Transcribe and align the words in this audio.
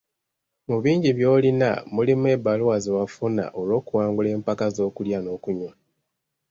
Mu 0.69 0.77
bingi 0.83 1.09
by’olina 1.17 1.69
mulimu 1.95 2.25
ebbaluwa 2.35 2.75
ze 2.83 2.91
wafuna 2.97 3.43
olw’okuwangula 3.59 4.29
empaka 4.35 4.65
z’okulya 4.75 5.19
n’okunywa. 5.21 5.71